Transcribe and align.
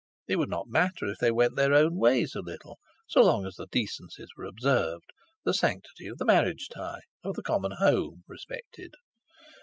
It 0.27 0.37
would 0.37 0.49
not 0.49 0.67
matter 0.67 1.05
if 1.05 1.19
they 1.19 1.29
went 1.29 1.55
their 1.55 1.75
own 1.75 1.95
ways 1.97 2.33
a 2.33 2.39
little 2.41 2.79
so 3.05 3.21
long 3.21 3.45
as 3.45 3.53
the 3.53 3.67
decencies 3.67 4.29
were 4.35 4.45
observed—the 4.45 5.53
sanctity 5.53 6.07
of 6.07 6.17
the 6.17 6.25
marriage 6.25 6.69
tie, 6.73 7.01
of 7.23 7.35
the 7.35 7.43
common 7.43 7.73
home, 7.77 8.23
respected. 8.27 8.93